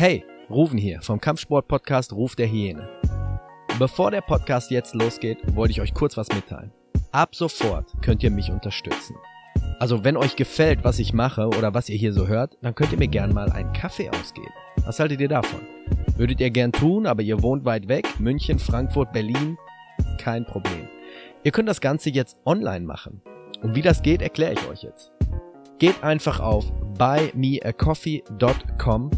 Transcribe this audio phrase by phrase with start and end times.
[0.00, 2.88] Hey, Rufen hier vom Kampfsport-Podcast Ruf der Hyäne.
[3.80, 6.70] Bevor der Podcast jetzt losgeht, wollte ich euch kurz was mitteilen.
[7.10, 9.16] Ab sofort könnt ihr mich unterstützen.
[9.80, 12.92] Also wenn euch gefällt, was ich mache oder was ihr hier so hört, dann könnt
[12.92, 14.52] ihr mir gern mal einen Kaffee ausgeben.
[14.86, 15.62] Was haltet ihr davon?
[16.16, 19.58] Würdet ihr gern tun, aber ihr wohnt weit weg, München, Frankfurt, Berlin?
[20.16, 20.86] Kein Problem.
[21.42, 23.20] Ihr könnt das Ganze jetzt online machen.
[23.62, 25.10] Und wie das geht, erkläre ich euch jetzt.
[25.80, 29.10] Geht einfach auf buymeacoffee.com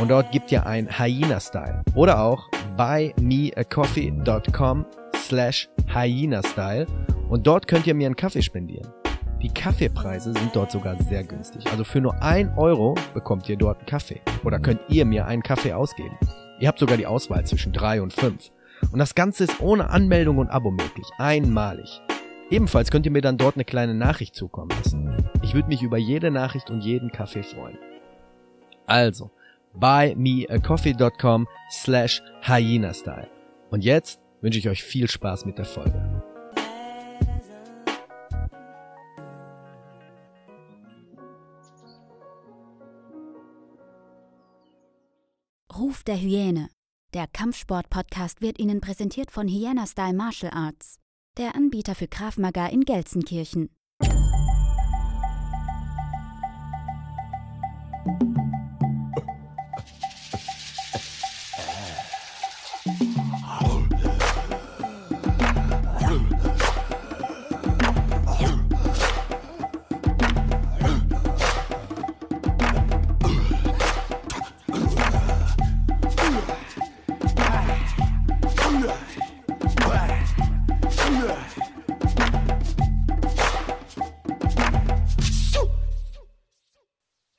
[0.00, 1.82] und dort gibt ihr ein Hyena-Style.
[1.94, 6.86] Oder auch buymeacoffee.com slash Hyena-Style
[7.28, 8.88] und dort könnt ihr mir einen Kaffee spendieren.
[9.42, 11.66] Die Kaffeepreise sind dort sogar sehr günstig.
[11.70, 14.20] Also für nur ein Euro bekommt ihr dort einen Kaffee.
[14.44, 16.16] Oder könnt ihr mir einen Kaffee ausgeben.
[16.60, 18.52] Ihr habt sogar die Auswahl zwischen drei und fünf.
[18.92, 21.08] Und das Ganze ist ohne Anmeldung und Abo möglich.
[21.18, 22.00] Einmalig.
[22.50, 25.16] Ebenfalls könnt ihr mir dann dort eine kleine Nachricht zukommen lassen.
[25.42, 27.78] Ich würde mich über jede Nachricht und jeden Kaffee freuen.
[28.86, 29.30] Also,
[29.74, 33.28] buymeacoffee.com slash hyena-style.
[33.70, 36.22] Und jetzt wünsche ich euch viel Spaß mit der Folge.
[45.74, 46.68] Ruf der Hyäne.
[47.14, 50.98] Der Kampfsport-Podcast wird Ihnen präsentiert von Hyena Style Martial Arts,
[51.38, 53.68] der Anbieter für Krav Maga in Gelsenkirchen.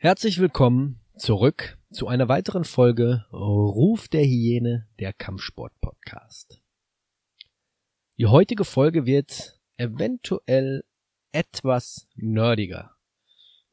[0.04, 6.62] Herzlich willkommen zurück zu einer weiteren Folge Ruf der Hyäne, der Kampfsport-Podcast.
[8.18, 10.84] Die heutige Folge wird eventuell
[11.32, 12.98] etwas nerdiger.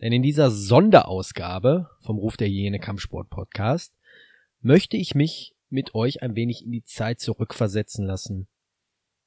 [0.01, 3.93] Denn in dieser Sonderausgabe vom Ruf der Hyäne Kampfsport-Podcast
[4.61, 8.47] möchte ich mich mit euch ein wenig in die Zeit zurückversetzen lassen,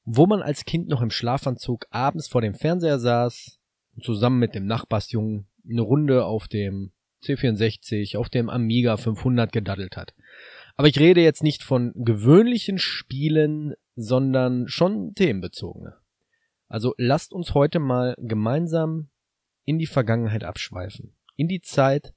[0.06, 3.60] wo man als Kind noch im Schlafanzug abends vor dem Fernseher saß
[3.94, 6.92] und zusammen mit dem Nachbarsjungen eine Runde auf dem
[7.24, 10.14] C64, auf dem Amiga 500 gedaddelt hat.
[10.76, 15.96] Aber ich rede jetzt nicht von gewöhnlichen Spielen, sondern schon themenbezogene.
[16.68, 19.10] Also lasst uns heute mal gemeinsam
[19.66, 21.16] in die Vergangenheit abschweifen.
[21.36, 22.14] In die Zeit,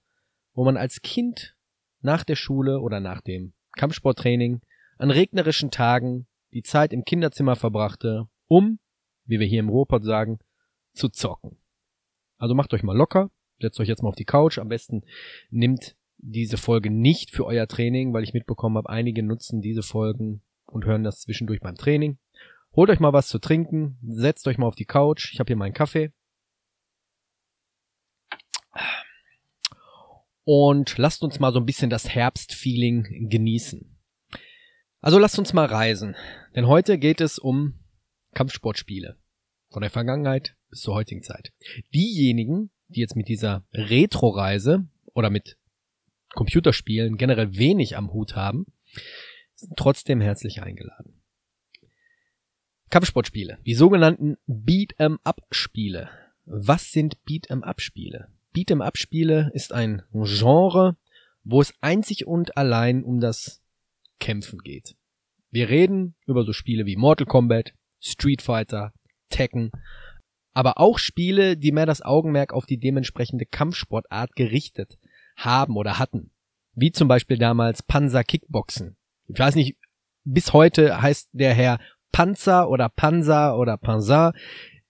[0.55, 1.57] wo man als Kind
[2.01, 4.63] nach der Schule oder nach dem Kampfsporttraining
[4.99, 8.79] an regnerischen Tagen die Zeit im Kinderzimmer verbrachte, um,
[9.27, 10.39] wie wir hier im Ruhrpott sagen,
[10.93, 11.59] zu zocken.
[12.39, 13.31] Also macht euch mal locker,
[13.61, 14.59] setzt euch jetzt mal auf die Couch.
[14.59, 15.03] Am besten
[15.51, 20.43] nimmt diese Folge nicht für euer Training, weil ich mitbekommen habe, einige nutzen diese Folgen
[20.67, 22.19] und hören das zwischendurch beim Training.
[22.75, 25.33] Holt euch mal was zu trinken, setzt euch mal auf die Couch.
[25.33, 26.13] Ich habe hier meinen Kaffee.
[30.45, 33.97] Und lasst uns mal so ein bisschen das Herbstfeeling genießen.
[35.01, 36.17] Also lasst uns mal reisen,
[36.55, 37.81] denn heute geht es um
[38.35, 39.17] Kampfsportspiele.
[39.71, 41.53] Von der Vergangenheit bis zur heutigen Zeit.
[41.95, 45.57] Diejenigen, die jetzt mit dieser Retro-Reise oder mit
[46.35, 48.67] Computerspielen generell wenig am Hut haben,
[49.55, 51.23] sind trotzdem herzlich eingeladen.
[52.91, 56.11] Kampfsportspiele, die sogenannten Beat-em-up-Spiele.
[56.45, 58.29] Was sind Beat-em-up-Spiele?
[58.53, 60.97] Beat-em-up-Spiele ist ein Genre,
[61.43, 63.63] wo es einzig und allein um das
[64.21, 64.97] Kämpfen geht.
[65.51, 68.93] Wir reden über so Spiele wie Mortal Kombat, Street Fighter,
[69.31, 69.73] Tekken,
[70.57, 74.97] aber auch Spiele, die mehr das Augenmerk auf die dementsprechende Kampfsportart gerichtet
[75.37, 76.31] haben oder hatten.
[76.73, 78.97] Wie zum Beispiel damals Panzer Kickboxen.
[79.29, 79.77] Ich weiß nicht,
[80.25, 81.79] bis heute heißt der Herr
[82.11, 84.33] Panzer oder Panzer oder Panzer.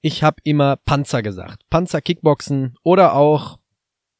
[0.02, 1.68] Ich habe immer Panzer gesagt.
[1.68, 3.58] Panzer Kickboxen oder auch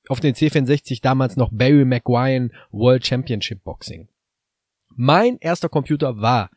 [0.09, 4.09] auf den C64 damals noch Barry McGuire World Championship Boxing.
[4.97, 6.51] Mein erster Computer war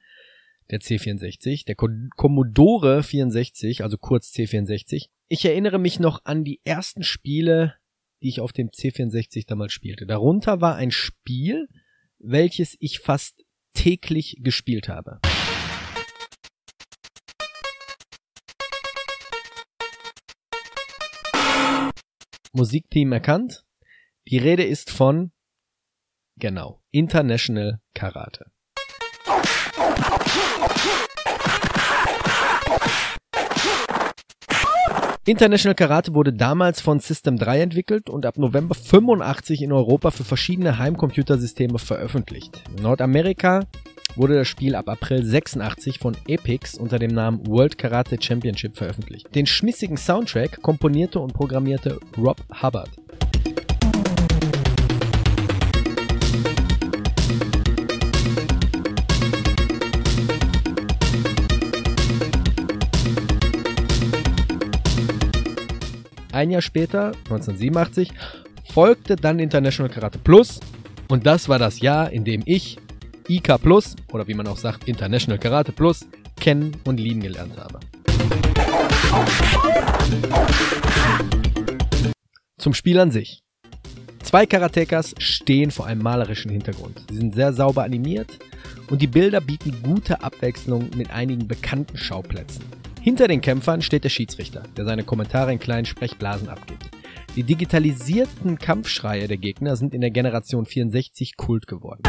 [0.69, 5.07] der C64, der Commodore 64, also kurz C64.
[5.27, 7.75] Ich erinnere mich noch an die ersten Spiele,
[8.21, 10.06] die ich auf dem C64 damals spielte.
[10.06, 11.68] Darunter war ein Spiel,
[12.19, 15.19] welches ich fast täglich gespielt habe.
[22.54, 23.63] Musikteam erkannt.
[24.27, 25.31] Die Rede ist von,
[26.38, 28.51] genau, International Karate.
[35.25, 40.24] International Karate wurde damals von System 3 entwickelt und ab November 85 in Europa für
[40.24, 42.63] verschiedene Heimcomputersysteme veröffentlicht.
[42.75, 43.66] In Nordamerika
[44.16, 49.33] wurde das Spiel ab April 86 von Epix unter dem Namen World Karate Championship veröffentlicht.
[49.36, 52.89] Den schmissigen Soundtrack komponierte und programmierte Rob Hubbard.
[66.39, 68.13] Ein Jahr später, 1987,
[68.71, 70.62] folgte dann International Karate Plus
[71.09, 72.77] und das war das Jahr, in dem ich
[73.27, 76.07] IK Plus oder wie man auch sagt International Karate Plus
[76.39, 77.81] kennen und lieben gelernt habe.
[82.57, 83.44] Zum Spiel an sich.
[84.24, 87.03] Zwei Karatekas stehen vor einem malerischen Hintergrund.
[87.09, 88.30] Sie sind sehr sauber animiert
[88.89, 92.78] und die Bilder bieten gute Abwechslung mit einigen bekannten Schauplätzen.
[93.01, 96.89] Hinter den Kämpfern steht der Schiedsrichter, der seine Kommentare in kleinen Sprechblasen abgibt.
[97.35, 102.03] Die digitalisierten Kampfschreie der Gegner sind in der Generation 64 Kult geworden.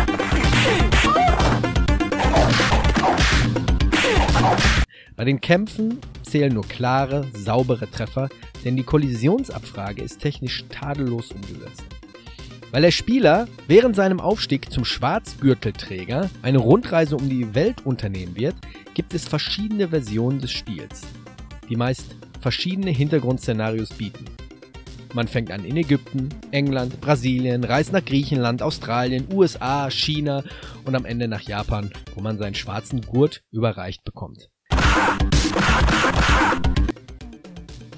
[5.14, 8.28] Bei den Kämpfen zählen nur klare, saubere Treffer,
[8.64, 11.99] denn die Kollisionsabfrage ist technisch tadellos umgesetzt.
[12.72, 18.54] Weil der Spieler während seinem Aufstieg zum Schwarzgürtelträger eine Rundreise um die Welt unternehmen wird,
[18.94, 21.02] gibt es verschiedene Versionen des Spiels,
[21.68, 24.24] die meist verschiedene Hintergrundszenarios bieten.
[25.14, 30.44] Man fängt an in Ägypten, England, Brasilien, reist nach Griechenland, Australien, USA, China
[30.84, 34.48] und am Ende nach Japan, wo man seinen schwarzen Gurt überreicht bekommt.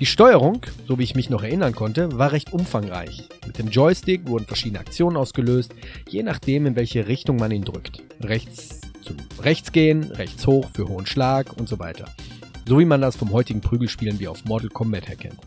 [0.00, 3.28] Die Steuerung, so wie ich mich noch erinnern konnte, war recht umfangreich.
[3.46, 5.74] Mit dem Joystick wurden verschiedene Aktionen ausgelöst,
[6.08, 8.02] je nachdem in welche Richtung man ihn drückt.
[8.20, 12.06] Rechts zum Rechts gehen, rechts hoch für hohen Schlag und so weiter.
[12.66, 15.38] So wie man das vom heutigen Prügelspielen wie auf Mortal Kombat her kennt.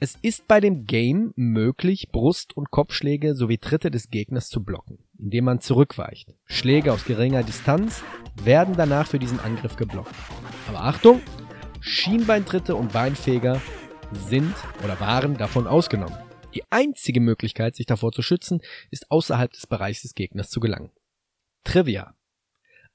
[0.00, 4.98] Es ist bei dem Game möglich, Brust- und Kopfschläge sowie Tritte des Gegners zu blocken,
[5.18, 6.34] indem man zurückweicht.
[6.46, 8.02] Schläge aus geringer Distanz
[8.44, 10.14] werden danach für diesen Angriff geblockt.
[10.68, 11.20] Aber Achtung,
[11.80, 13.60] Schienbeintritte und Beinfeger
[14.12, 14.54] sind
[14.84, 16.16] oder waren davon ausgenommen.
[16.54, 18.60] Die einzige Möglichkeit, sich davor zu schützen,
[18.90, 20.90] ist außerhalb des Bereichs des Gegners zu gelangen.
[21.64, 22.14] Trivia.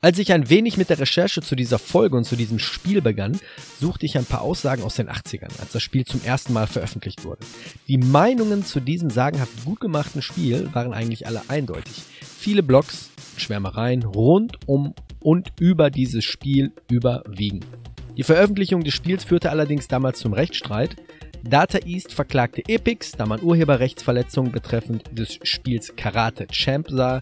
[0.02, 3.40] Als ich ein wenig mit der Recherche zu dieser Folge und zu diesem Spiel begann,
[3.80, 7.24] suchte ich ein paar Aussagen aus den 80ern, als das Spiel zum ersten Mal veröffentlicht
[7.24, 7.46] wurde.
[7.88, 12.04] Die Meinungen zu diesem sagenhaft gut gemachten Spiel waren eigentlich alle eindeutig.
[12.22, 17.62] Viele Blogs, Schwärmereien rund um und über dieses Spiel überwiegen.
[18.16, 20.96] Die Veröffentlichung des Spiels führte allerdings damals zum Rechtsstreit.
[21.44, 27.20] Data East verklagte Epix, da man Urheberrechtsverletzungen betreffend des Spiels Karate Champ sah.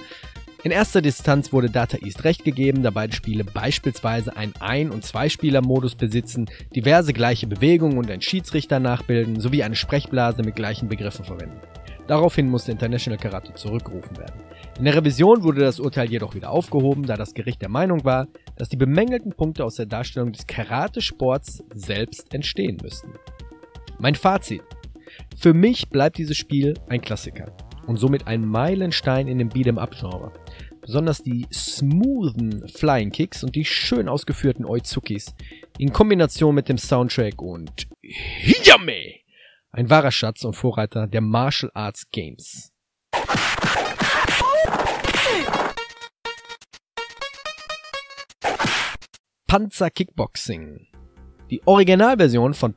[0.64, 5.04] In erster Distanz wurde Data East recht gegeben, da beide Spiele beispielsweise einen Ein- und
[5.04, 11.26] Zweispieler-Modus besitzen, diverse gleiche Bewegungen und einen Schiedsrichter nachbilden, sowie eine Sprechblase mit gleichen Begriffen
[11.26, 11.60] verwenden.
[12.08, 14.42] Daraufhin musste International Karate zurückgerufen werden.
[14.78, 18.28] In der Revision wurde das Urteil jedoch wieder aufgehoben, da das Gericht der Meinung war,
[18.58, 23.14] dass die bemängelten Punkte aus der Darstellung des Karate-Sports selbst entstehen müssten.
[24.00, 24.64] Mein Fazit.
[25.38, 27.56] Für mich bleibt dieses Spiel ein Klassiker
[27.88, 30.32] und somit ein Meilenstein in dem Beat'em-up-Genre.
[30.82, 35.36] Besonders die smoothen Flying Kicks und die schön ausgeführten Oizukis
[35.78, 39.22] in Kombination mit dem Soundtrack und Hijame!
[39.72, 42.71] Ein wahrer Schatz und Vorreiter der Martial Arts Games.
[49.52, 50.88] Panzer Kickboxing.
[51.50, 52.74] Die Originalversion von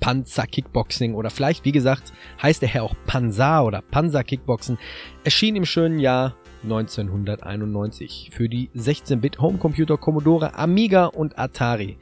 [0.00, 2.12] Panzer Kickboxing oder vielleicht, wie gesagt,
[2.42, 4.76] heißt der Herr auch Panzer oder Panzer Kickboxen,
[5.24, 11.96] erschien im schönen Jahr 1991 für die 16-Bit Homecomputer Commodore Amiga und Atari.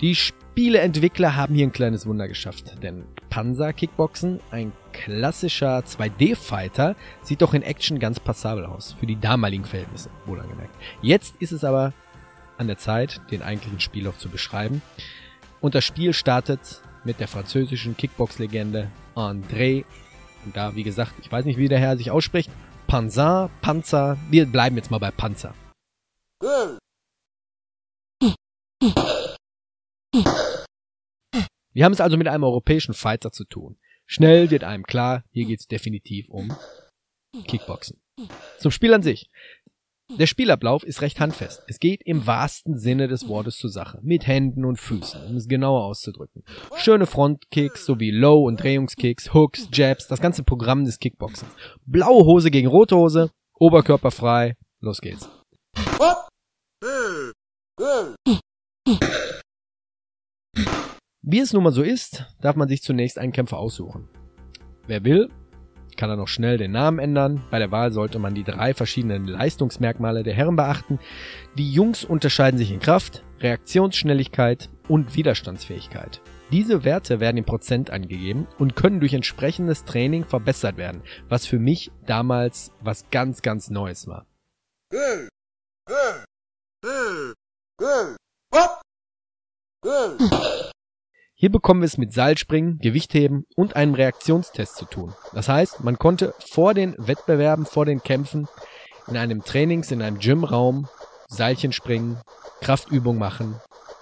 [0.00, 7.42] Die Spieleentwickler haben hier ein kleines Wunder geschafft, denn Panzer Kickboxen, ein klassischer 2D-Fighter, sieht
[7.42, 10.74] doch in Action ganz passabel aus, für die damaligen Verhältnisse, wohl angemerkt.
[11.00, 11.92] Jetzt ist es aber
[12.58, 14.82] an der Zeit, den eigentlichen Spiellauf zu beschreiben.
[15.60, 19.84] Und das Spiel startet mit der französischen Kickbox-Legende André.
[20.44, 22.50] Und da, wie gesagt, ich weiß nicht, wie der Herr sich ausspricht.
[22.86, 24.18] Panzer, Panzer.
[24.30, 25.54] Wir bleiben jetzt mal bei Panzer.
[31.74, 33.78] Wir haben es also mit einem europäischen Fighter zu tun.
[34.06, 36.54] Schnell wird einem klar, hier geht es definitiv um
[37.46, 38.02] Kickboxen.
[38.58, 39.30] Zum Spiel an sich.
[40.18, 41.62] Der Spielablauf ist recht handfest.
[41.68, 43.98] Es geht im wahrsten Sinne des Wortes zur Sache.
[44.02, 46.44] Mit Händen und Füßen, um es genauer auszudrücken.
[46.76, 51.48] Schöne Frontkicks sowie Low- und Drehungskicks, Hooks, Jabs, das ganze Programm des Kickboxen.
[51.86, 55.28] Blaue Hose gegen rote Hose, Oberkörper frei, los geht's.
[61.22, 64.08] Wie es nun mal so ist, darf man sich zunächst einen Kämpfer aussuchen.
[64.86, 65.30] Wer will,
[65.96, 67.42] kann er noch schnell den Namen ändern.
[67.50, 70.98] Bei der Wahl sollte man die drei verschiedenen Leistungsmerkmale der Herren beachten.
[71.56, 76.20] Die Jungs unterscheiden sich in Kraft, Reaktionsschnelligkeit und Widerstandsfähigkeit.
[76.50, 81.58] Diese Werte werden in Prozent angegeben und können durch entsprechendes Training verbessert werden, was für
[81.58, 84.26] mich damals was ganz, ganz Neues war.
[91.42, 95.12] Hier bekommen wir es mit Seilspringen, Gewichtheben und einem Reaktionstest zu tun.
[95.32, 98.46] Das heißt, man konnte vor den Wettbewerben, vor den Kämpfen
[99.08, 100.86] in einem Trainings, in einem Gymraum
[101.26, 102.20] Seilchen springen,
[102.60, 103.56] Kraftübung machen,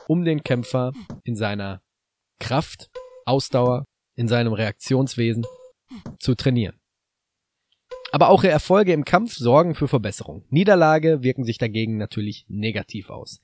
[0.06, 0.92] um den Kämpfer
[1.24, 1.80] in seiner
[2.40, 2.90] Kraft,
[3.24, 5.46] Ausdauer, in seinem Reaktionswesen
[6.18, 6.79] zu trainieren.
[8.12, 10.44] Aber auch Erfolge im Kampf sorgen für Verbesserung.
[10.50, 13.40] Niederlage wirken sich dagegen natürlich negativ aus.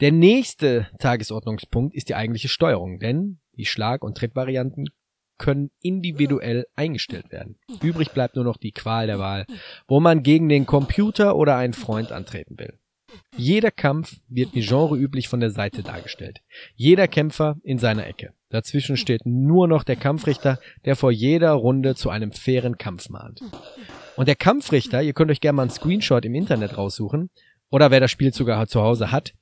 [0.00, 4.86] Der nächste Tagesordnungspunkt ist die eigentliche Steuerung, denn die Schlag- und Trittvarianten
[5.38, 7.58] können individuell eingestellt werden.
[7.82, 9.46] Übrig bleibt nur noch die Qual der Wahl,
[9.86, 12.78] wo man gegen den Computer oder einen Freund antreten will.
[13.36, 16.40] Jeder Kampf wird wie genreüblich von der Seite dargestellt.
[16.74, 18.32] Jeder Kämpfer in seiner Ecke.
[18.48, 23.40] Dazwischen steht nur noch der Kampfrichter, der vor jeder Runde zu einem fairen Kampf mahnt.
[24.16, 27.30] Und der Kampfrichter, ihr könnt euch gerne mal einen Screenshot im Internet raussuchen,
[27.70, 29.34] oder wer das Spiel sogar zu Hause hat,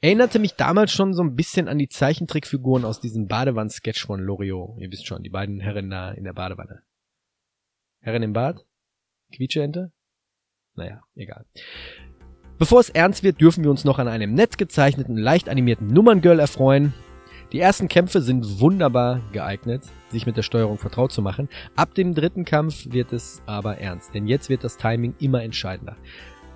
[0.00, 4.78] erinnerte mich damals schon so ein bisschen an die Zeichentrickfiguren aus diesem Badewann-Sketch von Loriot.
[4.78, 6.82] Ihr wisst schon, die beiden Herren da in der Badewanne.
[8.00, 8.66] Herren im Bad?
[9.32, 9.92] Quietscheente?
[10.74, 11.46] Naja, egal.
[12.58, 16.38] Bevor es ernst wird, dürfen wir uns noch an einem nett gezeichneten, leicht animierten Nummerngirl
[16.38, 16.92] erfreuen.
[17.52, 21.50] Die ersten Kämpfe sind wunderbar geeignet, sich mit der Steuerung vertraut zu machen.
[21.76, 25.96] Ab dem dritten Kampf wird es aber ernst, denn jetzt wird das Timing immer entscheidender.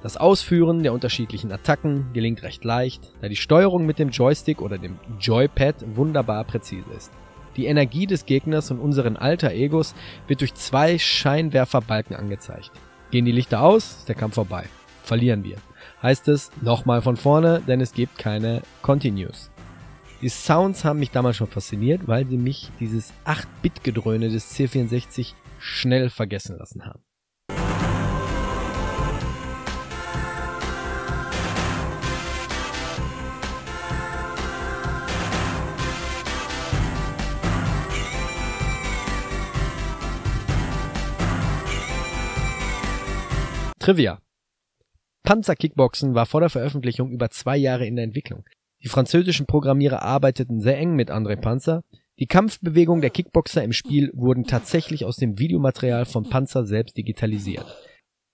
[0.02, 4.78] Das Ausführen der unterschiedlichen Attacken gelingt recht leicht, da die Steuerung mit dem Joystick oder
[4.78, 7.12] dem Joypad wunderbar präzise ist.
[7.56, 9.94] Die Energie des Gegners und unseren alter Egos
[10.28, 12.70] wird durch zwei Scheinwerferbalken angezeigt.
[13.10, 14.64] Gehen die Lichter aus, ist der Kampf vorbei.
[15.02, 15.56] Verlieren wir.
[16.02, 19.50] Heißt es nochmal von vorne, denn es gibt keine Continues.
[20.26, 26.10] Die Sounds haben mich damals schon fasziniert, weil sie mich dieses 8-Bit-Gedröhne des C64 schnell
[26.10, 27.00] vergessen lassen haben.
[43.78, 44.18] Trivia.
[45.22, 48.44] Panzerkickboxen war vor der Veröffentlichung über zwei Jahre in der Entwicklung.
[48.86, 51.82] Die französischen Programmierer arbeiteten sehr eng mit André Panzer.
[52.20, 57.66] Die Kampfbewegungen der Kickboxer im Spiel wurden tatsächlich aus dem Videomaterial von Panzer selbst digitalisiert.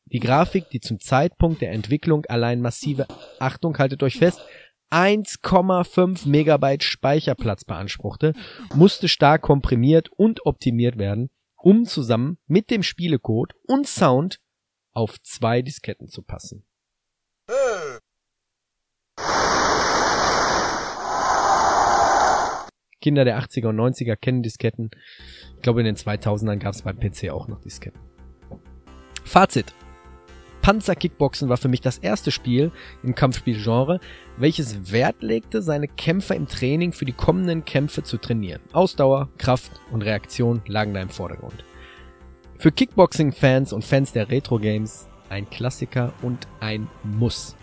[0.04, 3.06] Die Grafik, die zum Zeitpunkt der Entwicklung allein massive,
[3.38, 4.42] Achtung, haltet euch fest,
[4.90, 8.34] 1,5 Megabyte Speicherplatz beanspruchte,
[8.74, 14.38] musste stark komprimiert und optimiert werden, um zusammen mit dem Spielecode und Sound
[14.92, 16.66] auf zwei Disketten zu passen.
[23.02, 24.90] Kinder der 80er und 90er kennen Disketten.
[25.56, 28.00] Ich glaube, in den 2000ern gab es beim PC auch noch Disketten.
[29.24, 29.74] Fazit.
[30.62, 32.70] Panzer Kickboxen war für mich das erste Spiel
[33.02, 33.98] im Kampfspielgenre,
[34.36, 38.60] welches Wert legte, seine Kämpfer im Training für die kommenden Kämpfe zu trainieren.
[38.72, 41.64] Ausdauer, Kraft und Reaktion lagen da im Vordergrund.
[42.58, 47.56] Für Kickboxing-Fans und Fans der Retro-Games ein Klassiker und ein Muss.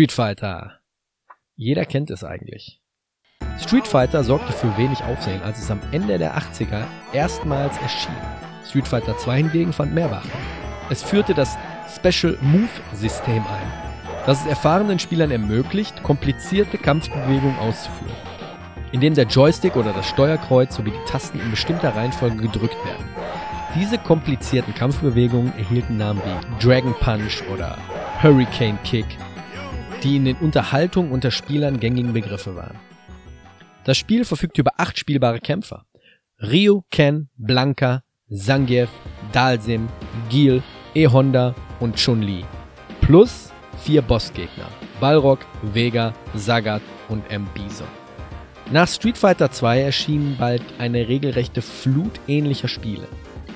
[0.00, 0.80] Street Fighter.
[1.56, 2.80] Jeder kennt es eigentlich.
[3.58, 8.16] Street Fighter sorgte für wenig Aufsehen, als es am Ende der 80er erstmals erschien.
[8.66, 10.40] Street Fighter 2 hingegen fand mehr Beachtung.
[10.88, 11.58] Es führte das
[11.94, 13.72] Special Move System ein,
[14.24, 18.16] das es erfahrenen Spielern ermöglicht, komplizierte Kampfbewegungen auszuführen,
[18.92, 23.06] indem der Joystick oder das Steuerkreuz sowie die Tasten in bestimmter Reihenfolge gedrückt werden.
[23.74, 27.76] Diese komplizierten Kampfbewegungen erhielten Namen wie Dragon Punch oder
[28.22, 29.04] Hurricane Kick
[30.02, 32.78] die in den Unterhaltungen unter Spielern gängigen Begriffe waren.
[33.84, 35.84] Das Spiel verfügt über acht spielbare Kämpfer.
[36.42, 38.88] Ryu, Ken, Blanka, Zangief,
[39.32, 39.88] Dalsim,
[40.28, 40.62] Gil,
[40.94, 42.44] E-Honda und Chun-Li.
[43.00, 43.50] Plus
[43.82, 44.68] vier Bossgegner.
[45.00, 47.46] Balrog, Vega, Sagat und M.
[47.54, 47.88] Bison.
[48.70, 53.08] Nach Street Fighter 2 erschien bald eine regelrechte Flut ähnlicher Spiele.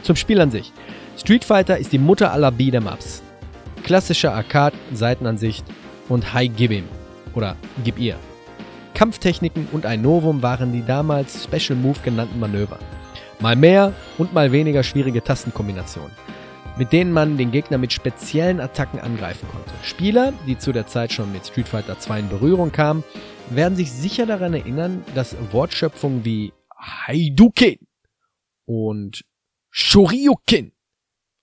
[0.02, 0.72] Zum Spiel an sich.
[1.16, 3.22] Street Fighter ist die Mutter aller Beat'em-Ups.
[3.84, 5.64] Klassische Arcade-Seitenansicht
[6.08, 6.88] und High Give Him
[7.34, 8.16] oder Gib ihr.
[8.94, 12.78] Kampftechniken und ein Novum waren die damals Special Move genannten Manöver.
[13.40, 16.12] Mal mehr und mal weniger schwierige Tastenkombinationen,
[16.78, 19.72] mit denen man den Gegner mit speziellen Attacken angreifen konnte.
[19.82, 23.02] Spieler, die zu der Zeit schon mit Street Fighter 2 in Berührung kamen,
[23.50, 27.78] werden sich sicher daran erinnern, dass Wortschöpfungen wie Haidukin
[28.64, 29.24] und
[29.70, 30.72] Shoryuken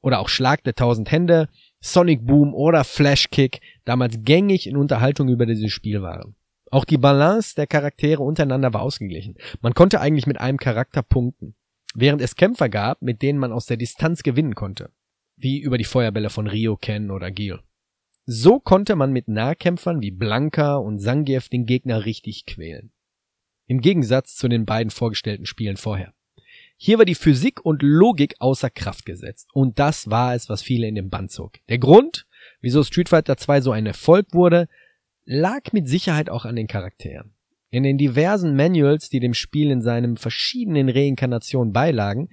[0.02, 1.50] oder auch Schlag der tausend Hände,
[1.82, 6.36] Sonic Boom oder Flash Kick damals gängig in Unterhaltung über dieses Spiel waren.
[6.70, 9.36] Auch die Balance der Charaktere untereinander war ausgeglichen.
[9.62, 11.56] Man konnte eigentlich mit einem Charakter punkten,
[11.96, 14.92] während es Kämpfer gab, mit denen man aus der Distanz gewinnen konnte,
[15.36, 17.60] wie über die Feuerbälle von Ryoken oder Gil.
[18.26, 22.92] So konnte man mit Nahkämpfern wie Blanka und Zangief den Gegner richtig quälen.
[23.66, 26.14] Im Gegensatz zu den beiden vorgestellten Spielen vorher.
[26.84, 29.52] Hier war die Physik und Logik außer Kraft gesetzt.
[29.54, 31.60] Und das war es, was viele in den Bann zog.
[31.70, 32.26] Der Grund,
[32.60, 34.68] wieso Street Fighter 2 so ein Erfolg wurde,
[35.24, 37.36] lag mit Sicherheit auch an den Charakteren.
[37.70, 42.30] In den diversen Manuals, die dem Spiel in seinen verschiedenen Reinkarnationen beilagen,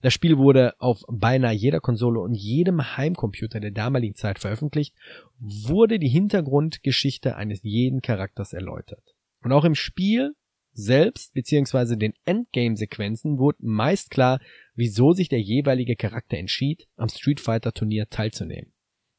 [0.00, 4.96] das Spiel wurde auf beinahe jeder Konsole und jedem Heimcomputer der damaligen Zeit veröffentlicht,
[5.38, 9.14] wurde die Hintergrundgeschichte eines jeden Charakters erläutert.
[9.44, 10.34] Und auch im Spiel
[10.72, 14.40] selbst beziehungsweise den Endgame-Sequenzen wurde meist klar,
[14.74, 18.72] wieso sich der jeweilige Charakter entschied, am Street Fighter Turnier teilzunehmen.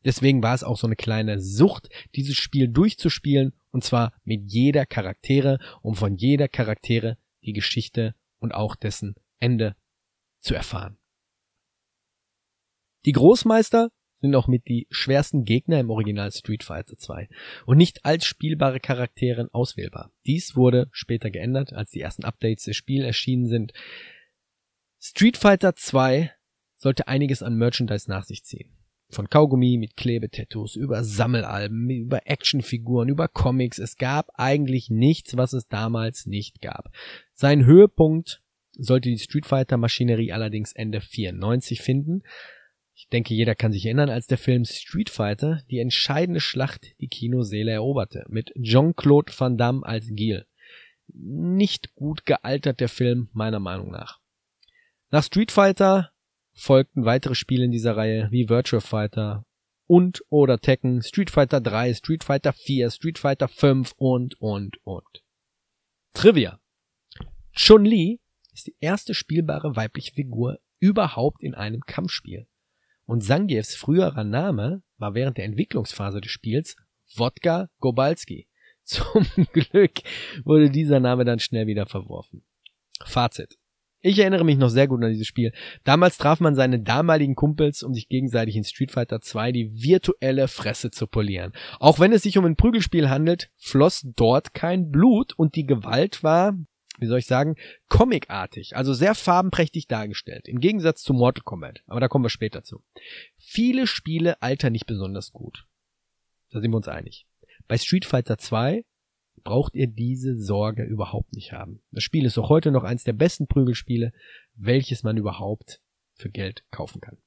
[0.06, 4.86] Deswegen war es auch so eine kleine Sucht, dieses Spiel durchzuspielen und zwar mit jeder
[4.86, 9.76] Charaktere, um von jeder Charaktere die Geschichte und auch dessen Ende
[10.42, 10.98] zu erfahren.
[13.06, 13.92] Die Großmeister
[14.24, 17.28] sind auch mit die schwersten Gegner im Original Street Fighter 2
[17.66, 20.14] und nicht als spielbare Charaktere auswählbar.
[20.26, 23.74] Dies wurde später geändert, als die ersten Updates des Spiels erschienen sind.
[25.02, 26.32] Street Fighter 2
[26.78, 28.72] sollte einiges an Merchandise nach sich ziehen.
[29.10, 33.78] Von Kaugummi mit Klebetattoos über Sammelalben, über Actionfiguren, über Comics.
[33.78, 36.92] Es gab eigentlich nichts, was es damals nicht gab.
[37.34, 42.24] Sein Höhepunkt sollte die Street Fighter Maschinerie allerdings Ende 94 finden,
[42.96, 47.08] ich denke, jeder kann sich erinnern, als der Film Street Fighter die entscheidende Schlacht die
[47.08, 50.46] Kinoseele eroberte, mit Jean-Claude Van Damme als Gil.
[51.08, 54.20] Nicht gut gealtert der Film, meiner Meinung nach.
[55.10, 56.12] Nach Street Fighter
[56.54, 59.46] folgten weitere Spiele in dieser Reihe wie Virtual Fighter
[59.86, 65.24] und oder Tekken, Street Fighter 3, Street Fighter 4, Street Fighter 5 und und und.
[66.14, 66.60] Trivia.
[67.54, 68.22] Chun-Li
[68.54, 72.48] ist die erste spielbare weibliche Figur überhaupt in einem Kampfspiel.
[73.06, 76.76] Und Zangiefs früherer Name war während der Entwicklungsphase des Spiels
[77.16, 78.48] Wodka Gobalski.
[78.84, 80.02] Zum Glück
[80.44, 82.44] wurde dieser Name dann schnell wieder verworfen.
[83.06, 83.58] Fazit.
[84.06, 85.54] Ich erinnere mich noch sehr gut an dieses Spiel.
[85.86, 90.50] Damals traf man seine damaligen Kumpels, um sich gegenseitig in Street Fighter 2 die virtuelle
[90.50, 91.54] Fresse zu polieren.
[91.80, 96.22] Auch wenn es sich um ein Prügelspiel handelt, floss dort kein Blut und die Gewalt
[96.22, 96.54] war
[97.04, 97.56] wie soll ich sagen,
[97.90, 102.64] comicartig, also sehr farbenprächtig dargestellt, im Gegensatz zu Mortal Kombat, aber da kommen wir später
[102.64, 102.84] zu.
[103.38, 105.68] Viele Spiele altern nicht besonders gut.
[106.52, 107.28] Da sind wir uns einig.
[107.68, 108.86] Bei Street Fighter 2
[109.44, 111.82] braucht ihr diese Sorge überhaupt nicht haben.
[111.92, 114.14] Das Spiel ist auch heute noch eins der besten Prügelspiele,
[114.56, 115.82] welches man überhaupt
[116.16, 117.18] für Geld kaufen kann.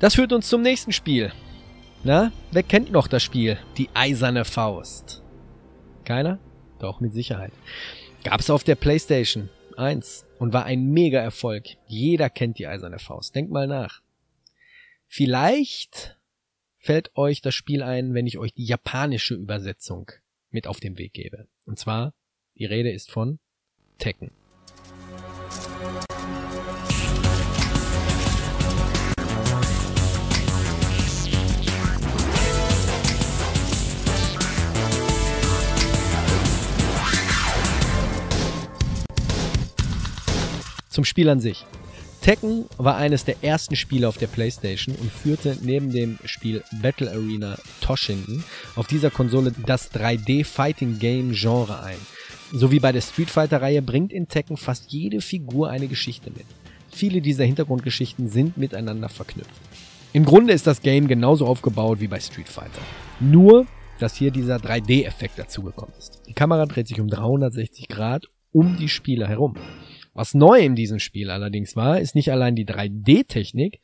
[0.00, 1.32] Das führt uns zum nächsten Spiel.
[2.04, 3.58] Na, wer kennt noch das Spiel?
[3.76, 5.22] Die Eiserne Faust.
[6.04, 6.38] Keiner?
[6.78, 7.52] Doch, mit Sicherheit.
[8.22, 11.64] Gab's auf der PlayStation 1 und war ein Mega-Erfolg.
[11.88, 13.34] Jeder kennt die Eiserne Faust.
[13.34, 14.00] Denkt mal nach.
[15.08, 16.16] Vielleicht
[16.76, 20.12] fällt euch das Spiel ein, wenn ich euch die japanische Übersetzung
[20.50, 21.48] mit auf den Weg gebe.
[21.66, 22.14] Und zwar,
[22.56, 23.40] die Rede ist von
[23.98, 24.30] Tekken.
[40.98, 41.64] Zum Spiel an sich.
[42.22, 47.08] Tekken war eines der ersten Spiele auf der PlayStation und führte neben dem Spiel Battle
[47.08, 48.42] Arena Toshinden
[48.74, 51.98] auf dieser Konsole das 3D Fighting Game Genre ein.
[52.50, 56.32] So wie bei der Street Fighter Reihe bringt in Tekken fast jede Figur eine Geschichte
[56.32, 56.46] mit.
[56.90, 59.54] Viele dieser Hintergrundgeschichten sind miteinander verknüpft.
[60.12, 62.82] Im Grunde ist das Game genauso aufgebaut wie bei Street Fighter.
[63.20, 63.68] Nur,
[64.00, 66.22] dass hier dieser 3D-Effekt dazugekommen ist.
[66.26, 69.54] Die Kamera dreht sich um 360 Grad um die Spieler herum.
[70.18, 73.78] Was neu in diesem Spiel allerdings war, ist nicht allein die 3D-Technik,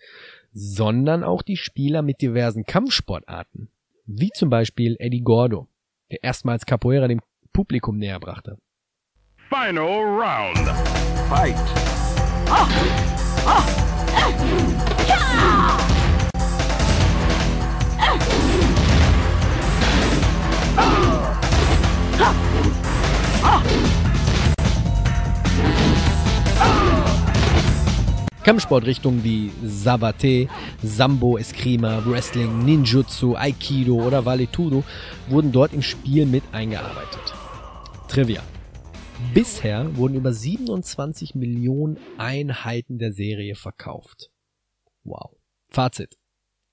[0.53, 3.69] sondern auch die Spieler mit diversen Kampfsportarten,
[4.07, 5.69] wie zum Beispiel Eddie Gordo,
[6.11, 7.21] der erstmals Capoeira dem
[7.53, 8.59] Publikum näher brachte.
[9.49, 10.69] Final round.
[11.29, 11.55] Fight.
[12.51, 12.69] Ah!
[13.47, 13.65] Ah!
[15.07, 15.45] Ah!
[28.45, 30.49] Kampfsportrichtungen wie Sabate,
[30.83, 34.85] Sambo, Eskrima, Wrestling, Ninjutsu, Aikido oder Valetudo
[35.29, 37.35] wurden dort im Spiel mit eingearbeitet.
[38.07, 38.43] Trivia.
[39.33, 44.31] Bisher wurden über 27 Millionen Einheiten der Serie verkauft.
[45.05, 45.31] Wow.
[45.71, 46.19] Fazit.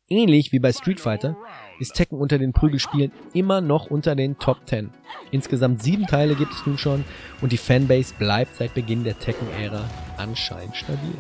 [0.10, 1.38] Ähnlich wie bei Street Fighter
[1.80, 4.90] ist Tekken unter den Prügelspielen immer noch unter den Top 10.
[5.32, 7.06] Insgesamt sieben Teile gibt es nun schon
[7.40, 11.16] und die Fanbase bleibt seit Beginn der Tekken-Ära anscheinend stabil.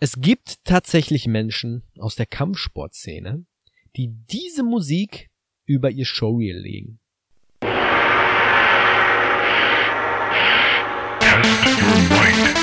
[0.00, 3.44] Es gibt tatsächlich Menschen aus der Kampfsportszene,
[3.96, 5.28] die diese Musik
[5.66, 7.00] über ihr Showreel legen.
[11.48, 12.57] Test your mind.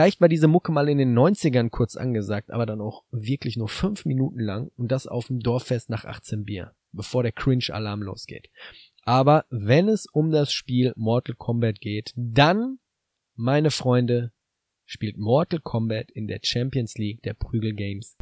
[0.00, 3.68] Vielleicht war diese Mucke mal in den 90ern kurz angesagt, aber dann auch wirklich nur
[3.68, 8.48] fünf Minuten lang und das auf dem Dorffest nach 18 Bier, bevor der Cringe-Alarm losgeht.
[9.02, 12.78] Aber wenn es um das Spiel Mortal Kombat geht, dann,
[13.34, 14.32] meine Freunde,
[14.86, 18.16] spielt Mortal Kombat in der Champions League der Prügel Games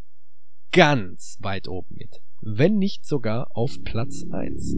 [0.72, 2.20] ganz weit oben mit.
[2.40, 4.74] Wenn nicht sogar auf Platz 1.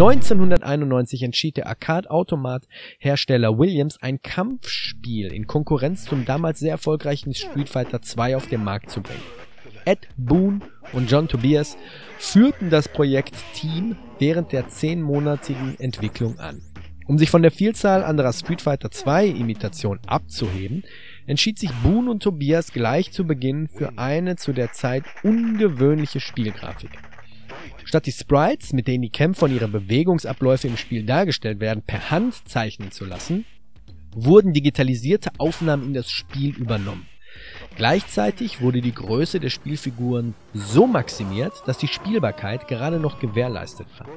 [0.00, 7.98] 1991 entschied der Arcade-Automat-Hersteller Williams, ein Kampfspiel in Konkurrenz zum damals sehr erfolgreichen Street Fighter
[8.16, 9.24] II auf den Markt zu bringen.
[9.86, 11.76] Ed Boon und John Tobias
[12.16, 16.62] führten das Projekt Team während der zehnmonatigen Entwicklung an.
[17.08, 20.84] Um sich von der Vielzahl anderer Street Fighter II Imitationen abzuheben,
[21.26, 27.07] entschied sich Boon und Tobias gleich zu Beginn für eine zu der Zeit ungewöhnliche Spielgrafik.
[27.84, 32.10] Statt die Sprites, mit denen die Kämpfer und ihre Bewegungsabläufe im Spiel dargestellt werden, per
[32.10, 33.44] Hand zeichnen zu lassen,
[34.14, 37.06] wurden digitalisierte Aufnahmen in das Spiel übernommen.
[37.76, 44.08] Gleichzeitig wurde die Größe der Spielfiguren so maximiert, dass die Spielbarkeit gerade noch gewährleistet war.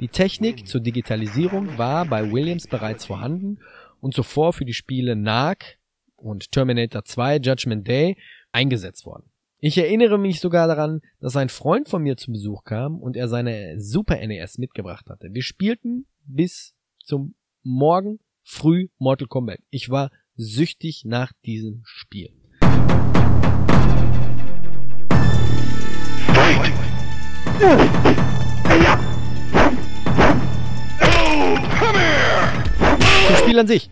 [0.00, 3.58] Die Technik zur Digitalisierung war bei Williams bereits vorhanden
[4.00, 5.78] und zuvor für die Spiele Narc
[6.16, 8.16] und Terminator 2 Judgment Day
[8.52, 9.30] eingesetzt worden.
[9.60, 13.26] Ich erinnere mich sogar daran, dass ein Freund von mir zu Besuch kam und er
[13.26, 15.30] seine Super NES mitgebracht hatte.
[15.32, 19.58] Wir spielten bis zum Morgen früh Mortal Kombat.
[19.70, 22.30] Ich war süchtig nach diesem Spiel.
[33.26, 33.90] Zum Spiel an sich.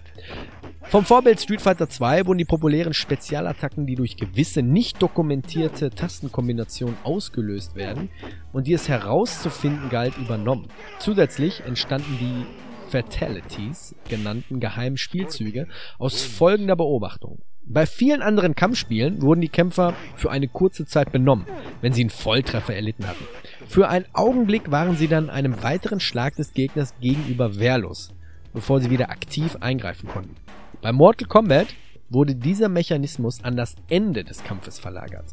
[0.88, 6.96] Vom Vorbild Street Fighter 2 wurden die populären Spezialattacken, die durch gewisse nicht dokumentierte Tastenkombinationen
[7.02, 8.08] ausgelöst werden
[8.52, 10.68] und die es herauszufinden galt, übernommen.
[11.00, 12.46] Zusätzlich entstanden die
[12.88, 15.66] Fatalities genannten geheimen Spielzüge
[15.98, 17.40] aus folgender Beobachtung.
[17.64, 21.46] Bei vielen anderen Kampfspielen wurden die Kämpfer für eine kurze Zeit benommen,
[21.80, 23.24] wenn sie einen Volltreffer erlitten hatten.
[23.66, 28.14] Für einen Augenblick waren sie dann einem weiteren Schlag des Gegners gegenüber wehrlos,
[28.54, 30.45] bevor sie wieder aktiv eingreifen konnten.
[30.82, 31.68] Bei Mortal Kombat
[32.08, 35.24] wurde dieser Mechanismus an das Ende des Kampfes verlagert.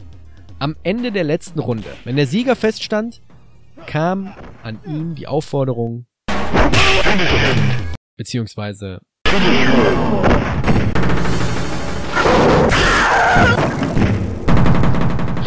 [0.59, 3.21] Am Ende der letzten Runde, wenn der Sieger feststand,
[3.85, 6.05] kam an ihn die Aufforderung
[8.15, 8.99] beziehungsweise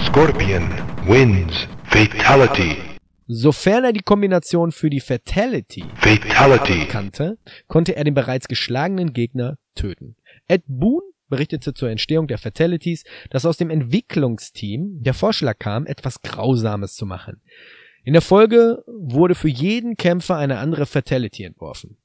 [0.07, 0.69] Scorpion
[1.07, 2.96] wins Fatality.
[3.29, 6.87] Sofern er die Kombination für die Fatality, Fatality.
[6.87, 10.17] kannte, konnte er den bereits geschlagenen Gegner töten.
[10.47, 16.23] Ed Boon berichtete zur Entstehung der Fatalities, dass aus dem Entwicklungsteam der Vorschlag kam, etwas
[16.23, 17.41] Grausames zu machen.
[18.05, 21.97] In der Folge wurde für jeden Kämpfer eine andere Fatality entworfen.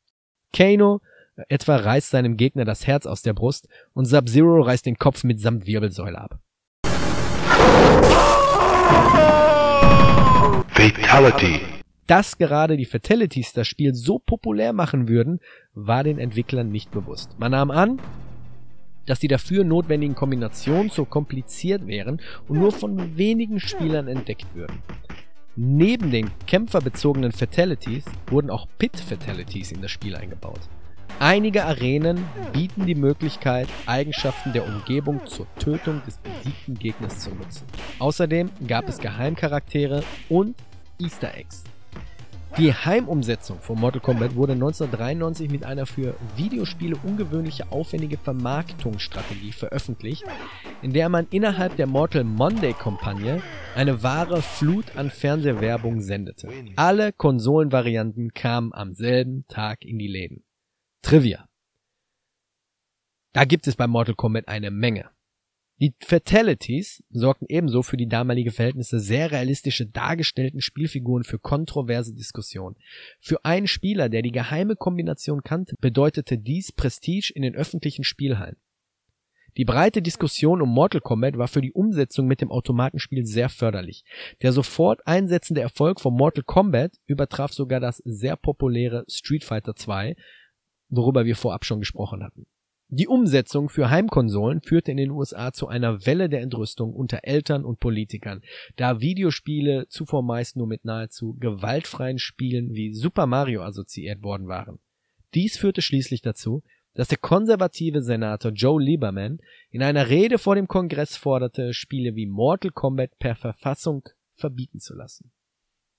[0.53, 1.01] Kano
[1.49, 5.67] etwa reißt seinem Gegner das Herz aus der Brust und Sub-Zero reißt den Kopf mitsamt
[5.67, 6.39] Wirbelsäule ab.
[10.82, 11.60] Fatality.
[12.08, 15.39] Dass gerade die Fatalities das Spiel so populär machen würden,
[15.76, 17.38] war den Entwicklern nicht bewusst.
[17.38, 18.02] Man nahm an,
[19.06, 24.82] dass die dafür notwendigen Kombinationen zu kompliziert wären und nur von wenigen Spielern entdeckt würden.
[25.56, 30.62] Neben den kämpferbezogenen Fatalities wurden auch Pit-Fatalities in das Spiel eingebaut.
[31.20, 37.67] Einige Arenen bieten die Möglichkeit, Eigenschaften der Umgebung zur Tötung des besiegten Gegners zu nutzen.
[38.00, 40.56] Außerdem gab es Geheimcharaktere und
[41.01, 41.63] Easter Eggs.
[42.57, 50.25] Die Heimumsetzung von Mortal Kombat wurde 1993 mit einer für Videospiele ungewöhnliche aufwendige Vermarktungsstrategie veröffentlicht,
[50.81, 53.41] in der man innerhalb der Mortal Monday Kampagne
[53.73, 56.49] eine wahre Flut an Fernsehwerbung sendete.
[56.75, 60.43] Alle Konsolenvarianten kamen am selben Tag in die Läden.
[61.01, 61.47] Trivia.
[63.33, 65.09] Da gibt es bei Mortal Kombat eine Menge.
[65.82, 72.76] Die Fatalities sorgten ebenso für die damalige Verhältnisse sehr realistische dargestellten Spielfiguren für kontroverse Diskussionen.
[73.20, 78.58] Für einen Spieler, der die geheime Kombination kannte, bedeutete dies Prestige in den öffentlichen Spielhallen.
[79.58, 84.04] Die breite Diskussion um Mortal Kombat war für die Umsetzung mit dem Automatenspiel sehr förderlich.
[84.44, 90.15] Der sofort einsetzende Erfolg von Mortal Kombat übertraf sogar das sehr populäre Street Fighter 2,
[90.89, 92.46] worüber wir vorab schon gesprochen hatten.
[92.93, 97.63] Die Umsetzung für Heimkonsolen führte in den USA zu einer Welle der Entrüstung unter Eltern
[97.63, 98.41] und Politikern,
[98.75, 104.80] da Videospiele zuvor meist nur mit nahezu gewaltfreien Spielen wie Super Mario assoziiert worden waren.
[105.34, 110.67] Dies führte schließlich dazu, dass der konservative Senator Joe Lieberman in einer Rede vor dem
[110.67, 114.04] Kongress forderte, Spiele wie Mortal Kombat per Verfassung
[114.36, 115.32] verbieten zu lassen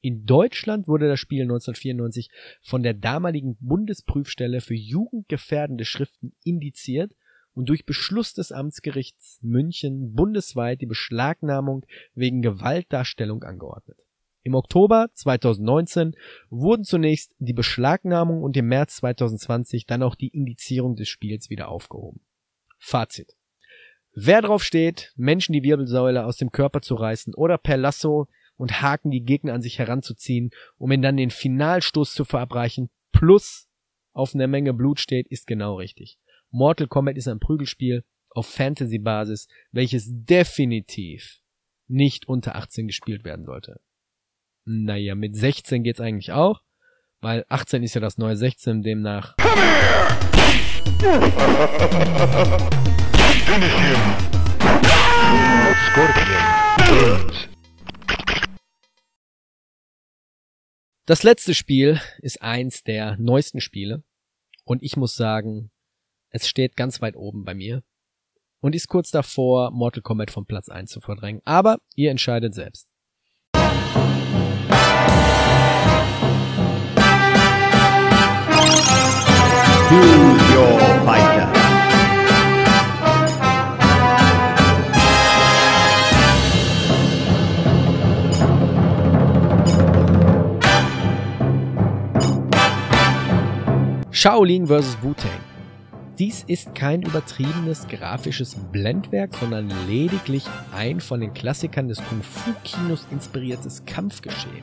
[0.02, 2.28] in Deutschland wurde das Spiel 1994
[2.60, 7.12] von der damaligen Bundesprüfstelle für jugendgefährdende Schriften indiziert
[7.54, 13.98] und durch Beschluss des Amtsgerichts München bundesweit die Beschlagnahmung wegen Gewaltdarstellung angeordnet.
[14.42, 16.16] Im Oktober 2019
[16.50, 21.68] wurden zunächst die Beschlagnahmung und im März 2020 dann auch die Indizierung des Spiels wieder
[21.68, 22.20] aufgehoben.
[22.80, 23.36] Fazit.
[24.14, 28.82] Wer drauf steht, Menschen die Wirbelsäule aus dem Körper zu reißen oder per Lasso und
[28.82, 33.68] Haken die Gegner an sich heranzuziehen, um ihnen dann den Finalstoß zu verabreichen, plus
[34.12, 36.18] auf einer Menge Blut steht, ist genau richtig.
[36.50, 41.40] Mortal Kombat ist ein Prügelspiel auf Fantasy-Basis, welches definitiv
[41.88, 43.80] nicht unter 18 gespielt werden sollte.
[44.64, 46.62] Naja, mit 16 geht's eigentlich auch,
[47.20, 49.34] weil 18 ist ja das neue 16, demnach.
[55.92, 57.48] Scorpion
[61.12, 64.02] Das letzte Spiel ist eins der neuesten Spiele
[64.64, 65.70] und ich muss sagen,
[66.30, 67.82] es steht ganz weit oben bei mir
[68.60, 71.42] und ist kurz davor, Mortal Kombat vom Platz 1 zu verdrängen.
[71.44, 72.88] Aber ihr entscheidet selbst.
[79.90, 81.61] Choose your fighter.
[94.22, 94.98] Shaolin vs.
[95.02, 95.40] Wu-Tang.
[96.16, 103.84] Dies ist kein übertriebenes grafisches Blendwerk, sondern lediglich ein von den Klassikern des Kung-Fu-Kinos inspiriertes
[103.84, 104.62] Kampfgeschehen.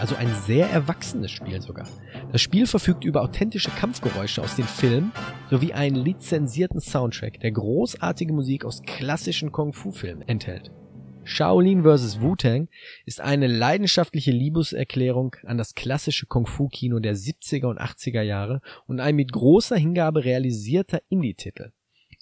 [0.00, 1.86] Also ein sehr erwachsenes Spiel sogar.
[2.32, 5.12] Das Spiel verfügt über authentische Kampfgeräusche aus den Filmen
[5.50, 10.72] sowie einen lizenzierten Soundtrack, der großartige Musik aus klassischen Kung-Fu-Filmen enthält.
[11.26, 12.20] Shaolin vs.
[12.20, 12.68] Wu-Tang
[13.04, 19.16] ist eine leidenschaftliche Liebeserklärung an das klassische Kung-Fu-Kino der 70er und 80er Jahre und ein
[19.16, 21.72] mit großer Hingabe realisierter Indie-Titel.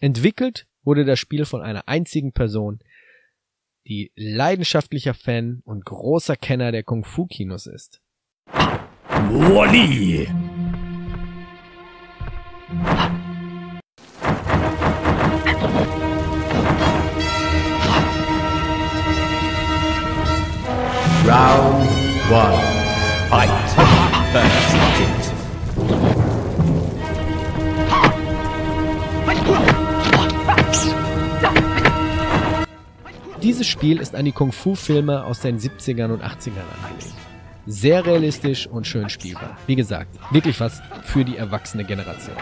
[0.00, 2.80] Entwickelt wurde das Spiel von einer einzigen Person,
[3.86, 8.00] die leidenschaftlicher Fan und großer Kenner der Kung-Fu-Kinos ist.
[8.46, 10.28] Wally!
[21.26, 21.88] Round
[22.30, 22.52] one.
[23.30, 23.48] Fight.
[24.30, 25.32] First hit.
[33.42, 37.14] Dieses Spiel ist an die Kung-Fu-Filme aus den 70ern und 80ern angelegt.
[37.66, 39.56] Sehr realistisch und schön spielbar.
[39.66, 42.36] Wie gesagt, wirklich was für die erwachsene Generation.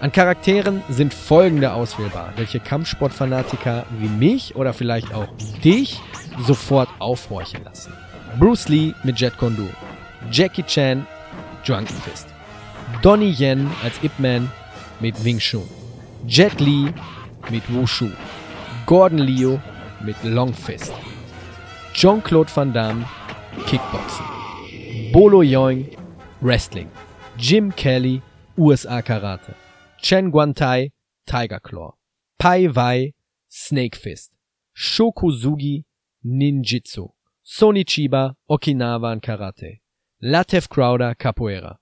[0.00, 5.28] An Charakteren sind folgende auswählbar, welche Kampfsportfanatiker wie mich oder vielleicht auch
[5.62, 6.00] dich
[6.44, 7.92] sofort aufhorchen lassen.
[8.38, 9.70] Bruce Lee mit Jet Kune
[10.30, 11.06] Jackie Chan
[11.64, 12.28] Drunken Fist,
[13.00, 14.50] Donnie Yen als Ip Man
[15.00, 15.66] mit Wing Chun,
[16.26, 16.92] Jet Li
[17.50, 18.10] mit Wushu,
[18.84, 19.58] Gordon Liu
[20.04, 20.92] mit Long Fist,
[21.94, 23.06] Jean-Claude Van Damme
[23.66, 24.26] Kickboxen,
[25.12, 25.96] Bolo Yoing
[26.42, 26.90] Wrestling,
[27.38, 28.20] Jim Kelly
[28.58, 29.54] USA Karate,
[30.02, 30.92] Chen Guantai
[31.26, 31.94] Tiger Claw,
[32.38, 33.14] Pai Wai
[33.48, 34.36] Snake Fist,
[34.76, 35.84] Shokuzugi
[36.22, 37.15] Ninjitsu,
[37.45, 39.79] Sony Chiba Okinawan Karate,
[40.23, 41.77] Latef Crowder Capoeira,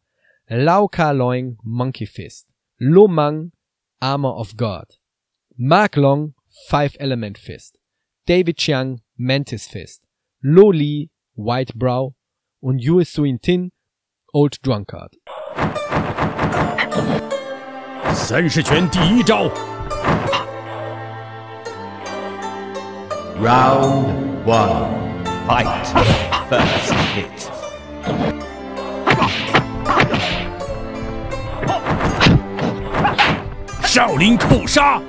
[0.50, 2.46] Lau Ka Loing Monkey Fist,
[2.80, 3.52] Lo Mang
[4.02, 4.86] Armor of God,
[5.58, 6.34] Mark Long
[6.70, 7.78] Five Element Fist,
[8.26, 10.02] David Chiang Mantis Fist,
[10.44, 12.16] Lo Li White Brow
[12.62, 13.72] und Yue Suin Tin
[14.34, 15.14] Old Drunkard.
[18.14, 19.50] 三十拳第一招
[23.42, 25.03] Round one.
[25.47, 25.87] Fight.
[26.49, 27.51] First hit.
[33.87, 35.03] Shaolin Kusha.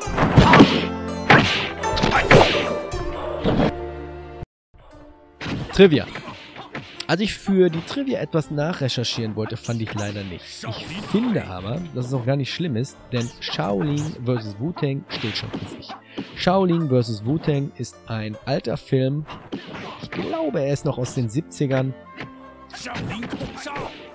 [5.71, 6.05] Trivia.
[7.07, 10.65] Als ich für die Trivia etwas nachrecherchieren wollte, fand ich leider nichts.
[10.67, 14.55] Ich finde aber, dass es auch gar nicht schlimm ist, denn Shaolin vs.
[14.59, 15.89] Wu-Tang steht schon für sich.
[16.35, 17.23] Shaolin vs.
[17.23, 19.25] Wu-Tang ist ein alter Film
[20.05, 21.91] ich glaube, er ist noch aus den 70ern.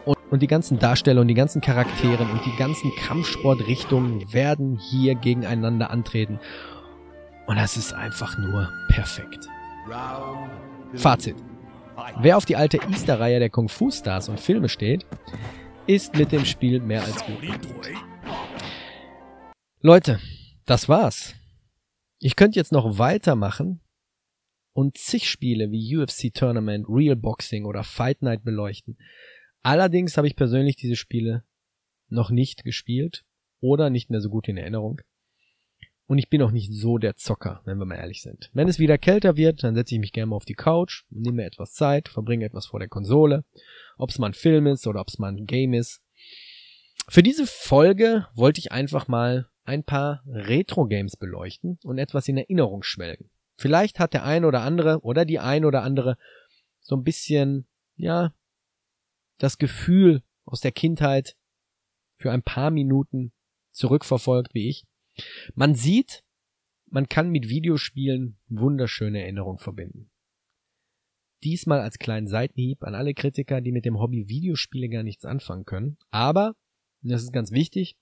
[0.04, 5.16] Und, und die ganzen Darsteller und die ganzen Charaktere und die ganzen Kampfsportrichtungen werden hier
[5.16, 6.38] gegeneinander antreten.
[7.48, 9.48] Und das ist einfach nur perfekt.
[10.94, 11.34] Fazit.
[12.20, 15.04] Wer auf die alte Easter-Reihe der Kung-Fu-Stars und Filme steht,
[15.88, 17.42] ist mit dem Spiel mehr als gut.
[19.80, 20.20] Leute,
[20.66, 21.34] das war's.
[22.20, 23.80] Ich könnte jetzt noch weitermachen,
[24.80, 28.96] und zig Spiele wie UFC Tournament, Real Boxing oder Fight Night beleuchten.
[29.62, 31.44] Allerdings habe ich persönlich diese Spiele
[32.08, 33.26] noch nicht gespielt
[33.60, 35.02] oder nicht mehr so gut in Erinnerung.
[36.06, 38.50] Und ich bin auch nicht so der Zocker, wenn wir mal ehrlich sind.
[38.54, 41.36] Wenn es wieder kälter wird, dann setze ich mich gerne mal auf die Couch, nehme
[41.36, 43.44] mir etwas Zeit, verbringe etwas vor der Konsole.
[43.98, 46.00] Ob es mal ein Film ist oder ob es mal ein Game ist.
[47.06, 52.82] Für diese Folge wollte ich einfach mal ein paar Retro-Games beleuchten und etwas in Erinnerung
[52.82, 53.30] schwelgen.
[53.60, 56.16] Vielleicht hat der ein oder andere oder die ein oder andere
[56.80, 58.34] so ein bisschen, ja,
[59.36, 61.36] das Gefühl aus der Kindheit
[62.16, 63.32] für ein paar Minuten
[63.70, 64.86] zurückverfolgt wie ich.
[65.54, 66.24] Man sieht,
[66.86, 70.10] man kann mit Videospielen wunderschöne Erinnerungen verbinden.
[71.44, 75.66] Diesmal als kleinen Seitenhieb an alle Kritiker, die mit dem Hobby Videospiele gar nichts anfangen
[75.66, 75.98] können.
[76.10, 76.56] Aber,
[77.02, 77.98] und das ist ganz wichtig,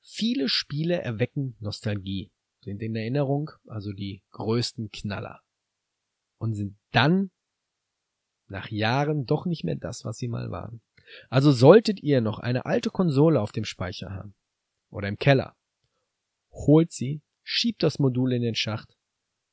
[0.00, 2.30] viele Spiele erwecken Nostalgie,
[2.64, 5.40] sind in Erinnerung also die größten Knaller
[6.38, 7.30] und sind dann
[8.48, 10.80] nach Jahren doch nicht mehr das, was sie mal waren.
[11.28, 14.34] Also solltet ihr noch eine alte Konsole auf dem Speicher haben
[14.90, 15.56] oder im Keller,
[16.50, 18.96] holt sie, schiebt das Modul in den Schacht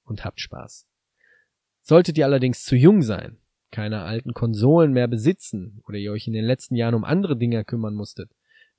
[0.04, 0.88] und habt Spaß.
[1.82, 3.38] Solltet ihr allerdings zu jung sein,
[3.72, 7.64] keine alten Konsolen mehr besitzen oder ihr euch in den letzten Jahren um andere Dinge
[7.66, 8.32] kümmern musstet,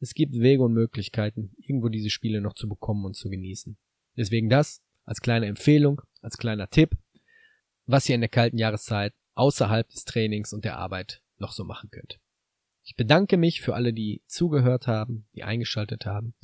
[0.02, 3.76] es gibt Wege und Möglichkeiten, irgendwo diese Spiele noch zu bekommen und zu genießen.
[4.16, 6.96] Deswegen das als kleine Empfehlung, als kleiner Tipp,
[7.86, 11.90] was ihr in der kalten Jahreszeit außerhalb des Trainings und der Arbeit noch so machen
[11.90, 12.20] könnt.
[12.84, 16.34] Ich bedanke mich für alle, die zugehört haben, die eingeschaltet haben.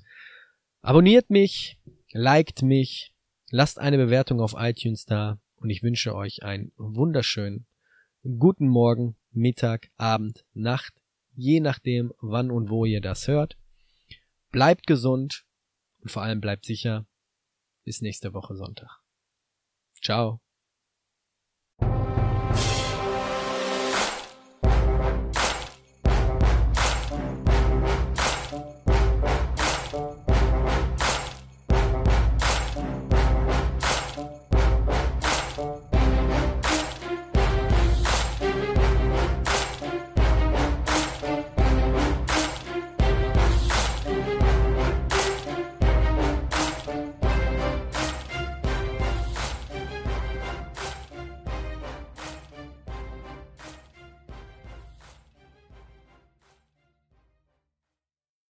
[0.83, 1.79] Abonniert mich,
[2.13, 3.15] liked mich,
[3.51, 7.67] lasst eine Bewertung auf iTunes da und ich wünsche euch einen wunderschönen
[8.39, 10.95] guten Morgen, Mittag, Abend, Nacht,
[11.35, 13.57] je nachdem, wann und wo ihr das hört.
[14.51, 15.45] Bleibt gesund
[16.01, 17.07] und vor allem bleibt sicher.
[17.89, 19.01] Bis nächste Woche Sonntag.
[20.03, 20.43] Ciao.